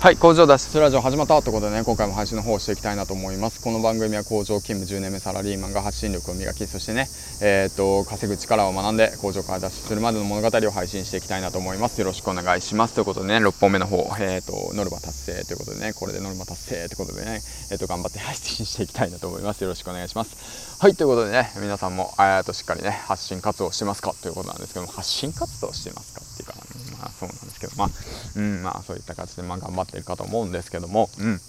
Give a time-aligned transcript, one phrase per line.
[0.00, 3.60] はい工場脱出ラジオ始まったということでね今回も配信の方をしていきたいなと思います。
[3.60, 7.08] この番組は工場勤務10年目サラリーマンが発信力を磨きそしてね
[7.42, 11.98] えー、っと稼ぐ力を学んで工場から脱出するまでの物語を配信していきたいなと思います。
[12.00, 12.94] よろしくお願いします。
[12.94, 17.40] ということでね6本目の方えー、っとノルマ達成ということでねこれでノルマ達成ということでね
[17.72, 19.62] えー、っと頑張って配信していきたいなと思います。
[19.64, 20.78] よろしくお願いします。
[20.80, 24.14] はいということでね皆さんもえっとしっかりね発信活動してますか？
[24.22, 26.20] ということなんですけども発信活動してますか？
[26.22, 26.37] っ
[27.18, 27.88] そうなんですけどまあ
[28.36, 31.40] うんまあそういった形でまあ頑張っているかと思うんですけどもうん。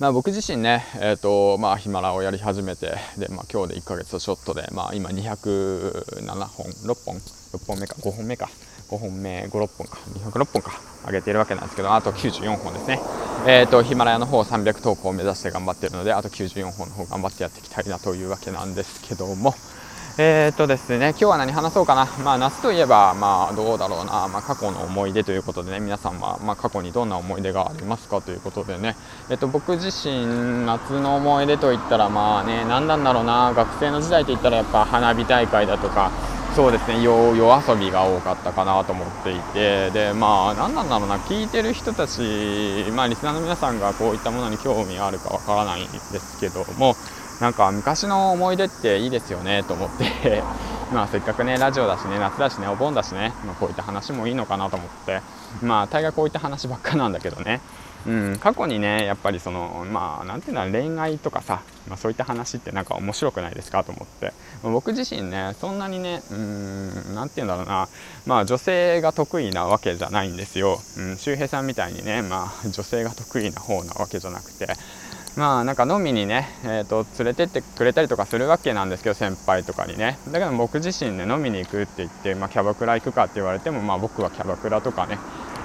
[0.00, 8.48] まあ、僕自身ね、えーとまあ、ヒマラをやり始めてで、まあ、今日で1ヶ月とちょっとで、まあ、今207本6本6本目か5本目か
[8.90, 12.98] 5本目56本か206本か上げているわけなんですけどあと94本ですね、
[13.46, 19.54] えーとヒマラヤの方300投稿を目指して頑張っているのであと94本の方頑張ってやっていきたいなというわけなんですけども
[20.16, 22.06] えー、っとですね、今日は何話そうかな。
[22.22, 24.28] まあ、夏といえば、まあ、どうだろうな。
[24.28, 28.20] まあ、過去の思い出ということでね、皆さんは、まあ、過去にどんな思い出がありますか？
[28.20, 28.94] ということでね、
[29.28, 33.54] えっと、僕自身、夏の思い出といったら、まあね、何なんだろうな。
[33.56, 36.12] 学生の時代といったら、やっぱ花火大会だとか、
[36.54, 46.94] そうですね夜遊びが多かったかなと思っていてでまあ何なんだろうな聞いてる人たちまあリスナーの皆さんがこういったものに興味があるかわからないんですけども
[47.40, 50.42] なんか昔の思い出っていいですよねと思って。
[50.92, 55.20] まあせっかくねラジオだしね夏だしねお盆だしね、まあ、こういった話もいいのかなと思って。
[55.62, 57.60] まあ大概こういった話ばっかなんだけどね。
[58.06, 67.88] うん、過去にねやっぱりそのまあなんていうの恋愛とかさ、まあ、そういった話ってなんか面白くないですかと思って、僕自身ねそんなにねうんなんていうんだろうな。
[68.26, 74.66] まあ女性が得意なわけじゃないんですよ、うん、周平さんみたいにねまあ女性が得意な方なわけじゃなくて。
[75.36, 80.18] まあなんか飲みにね、えーと、連れてってくれたりとかするわけなんですけど先輩とかにね。
[80.28, 85.18] だけど僕自身ね飲みに行くって言って、まあ、キャバクラ行くかって言われても、まあ、僕はキャバクラとかね。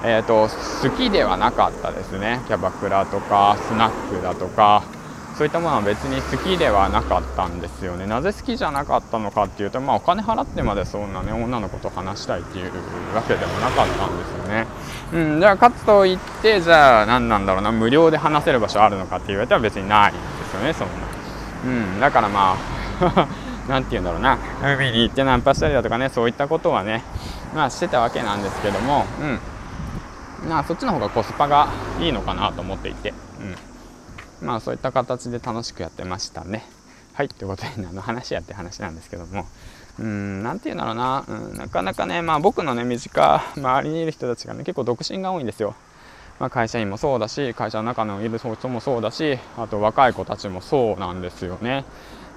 [0.03, 2.41] えーと、好きではなかったですね。
[2.47, 4.98] キャバクラとかスナックだとか。
[5.39, 8.05] そういったものは別に好きではなかったんですよね。
[8.05, 12.73] なぜ好きじゃなかったのかっていうと、まあ、お金払ってまでそんなね女の子と話したいっていう
[13.15, 14.67] わけでもなかったんですよね。
[15.13, 20.21] うんじゃあかつといってじゃあ何なんだろうな無料で話せる場所あるのかって言われたら別にないんで
[20.51, 20.93] すよねそんな。
[21.93, 22.57] うんだからま
[22.99, 23.27] あ
[23.69, 24.37] 何て言うんだろうな。
[24.61, 27.01] 海に行ってナンパしたりだとかねそういったことはね
[27.55, 29.39] まあしてたわけなんですけどもうん。
[30.49, 31.69] まあそっちの方がコスパが
[32.01, 33.55] いいのかなと思っていて、うん、
[34.41, 36.65] まあそういった形で楽しくやってましたね。
[37.13, 39.45] はいということであの話やって話なんですけども
[39.99, 45.75] うん何て言うんだろうな、うん、なかなかねまあ僕のね身近周りにいる人たちがね結構独身が多いんですよ。
[46.39, 51.83] まあ、会社員もそうだし会社の中のいる人もそうだしあと若い子たちもそうなんですよね。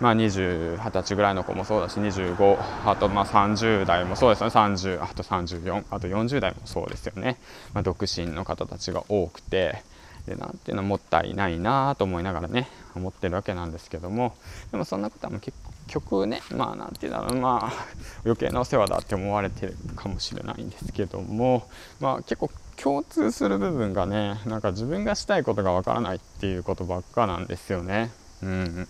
[0.00, 7.38] まあ、20、20歳ぐらいの子もそうだし、25、あとまあ30代もそうですよね、30、あと34、あと40代もそうですよね、
[7.72, 9.84] まあ、独身の方たちが多くて、
[10.26, 14.36] でなんていうのもったいないなと思いながらね、思ってるわけなんですけども、
[14.70, 15.56] でもそんなことは結
[15.88, 17.72] 局ね、まあなんていうんだろう、まあ
[18.24, 21.68] 余計なお世話だって思われてるかもしれないんですけども、
[22.00, 28.10] まあ結構共通する部分がね、なんか自分がしたいことがわからないっていうことばっかなんですよね。
[28.42, 28.88] うん。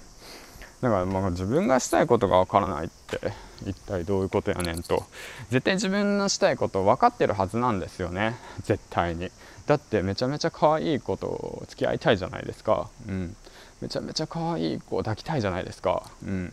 [0.82, 3.32] だからまあ自分がしたいことがわからないって
[3.65, 5.04] 一体どういうことやねんと。
[5.48, 8.34] 絶対自分のしたいこと分かってるはずなんですよね。
[8.65, 9.31] 絶対に。
[9.66, 12.91] だってめちゃめちゃ可愛い子と付き合いたいじゃないですか。
[13.09, 13.37] うん。
[13.81, 16.03] めちゃめちゃ可愛い子抱きたいじゃないですか。
[16.26, 16.53] うん。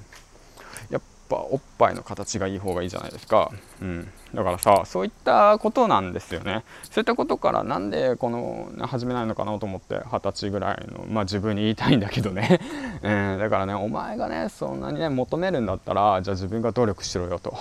[0.92, 3.52] やっぱおっぱいの形がいい方がいいじゃないですか、
[3.82, 6.64] うん、だからさそういったことなんですよね。
[6.90, 12.60] そういったことからなんでこの始めないのかなと思って二十歳ぐらいの、まあ、自分に言いたいんだけどね、
[13.04, 13.08] え
[13.38, 17.56] ー、だからねお前がねそんなにね求めるんだったらじゃあ自分が努力しろよと。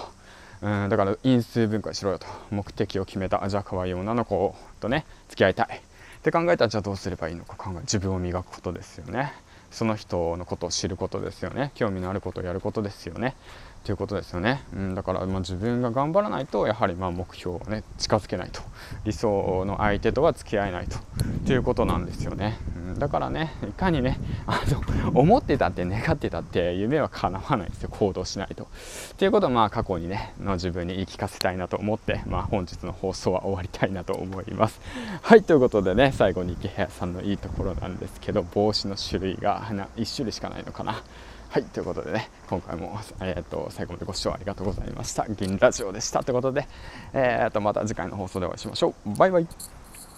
[0.61, 2.27] うん、だから因数分解しろよと。
[2.51, 3.49] 目的を決めた。
[3.49, 5.81] じゃあ可愛い女の子とね付き合いたい。
[6.19, 9.33] って考えたらじゃあどうすればいいのか考え自分を磨くことですよね
[9.71, 11.73] その人のことを知ることですよね。
[11.75, 13.37] 興味のあることをやることですよね。
[13.85, 18.61] ということですよね、うん、だからまあ自分が頑張らないとやはりまあ目標をね近づけないと。
[19.05, 20.99] 理想の相手とは付き合えないと。
[21.47, 22.59] ということなんですよね、
[22.95, 28.69] だからねいかにねあの思ってたって願ってたって夢は叶わないですよ行動しないと
[29.17, 34.81] ということをまあ過去にねの自分に言い聞かせたいなと思って、まあ、本日の放送は終わりたいなと思います
[35.23, 41.03] はいということでね最後に池谷さんのいいところなんですけど帽子の種類が1種類しかないのかな
[41.51, 45.27] はい、ということでね、今回も、えーと、最後までご視聴ありがとうございました。
[45.31, 46.23] 銀ラジオでした。
[46.23, 46.69] ということで、
[47.15, 49.15] えーと、また次回の放送でお会いしましょう。
[49.17, 49.78] バイバイ。